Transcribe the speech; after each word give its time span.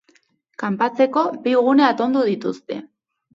Kanpatzeko 0.61 1.25
bi 1.43 1.53
gune 1.67 1.85
atonduko 1.91 2.25
dituzte. 2.31 2.81